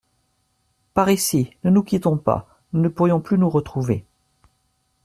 [0.95, 1.51] Par ici!…
[1.63, 2.47] ne nous quittons pas!
[2.73, 4.03] nous ne pourrions plus nous retrouver…